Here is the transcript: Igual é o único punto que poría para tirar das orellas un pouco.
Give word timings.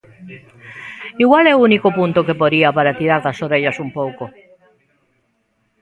Igual 1.23 1.43
é 1.51 1.53
o 1.55 1.63
único 1.67 1.87
punto 1.97 2.25
que 2.27 2.39
poría 2.41 2.69
para 2.77 2.97
tirar 2.99 3.19
das 3.23 3.41
orellas 3.47 3.77
un 3.85 3.89
pouco. 3.97 4.23